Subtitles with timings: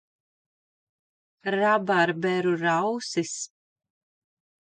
[1.59, 3.35] Rabarberu rausis.